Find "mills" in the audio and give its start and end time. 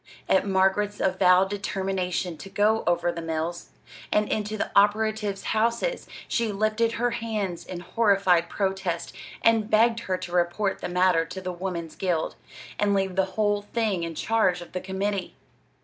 3.21-3.69